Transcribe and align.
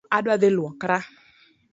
Adwa 0.17 0.35
dhi 0.41 0.49
luokora 0.55 0.97